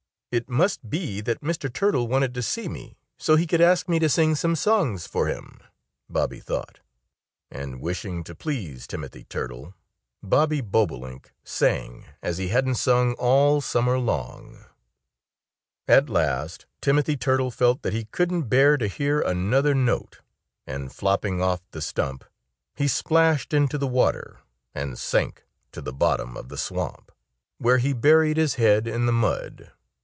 [0.33, 1.67] "It must be that Mr.
[1.69, 5.27] Turtle wanted to see me so he could ask me to sing some songs for
[5.27, 5.59] him,"
[6.09, 6.79] Bobby thought.
[7.51, 9.73] And wishing to please Timothy Turtle,
[10.23, 14.63] Bobby Bobolink sang as he hadn't sung all summer long.
[15.85, 20.21] At last Timothy Turtle felt that he couldn't bear to hear another note.
[20.65, 22.23] And flopping off the stump,
[22.77, 24.39] he splashed into the water
[24.73, 25.43] and sank
[25.73, 27.11] to the bottom of the swamp,
[27.57, 29.73] where he buried his head in the mud.